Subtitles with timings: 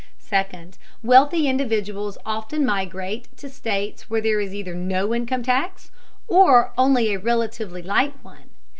[0.17, 5.91] Second, wealthy individuals often migrate to states where there is either no income tax
[6.27, 8.49] or only a relatively light one.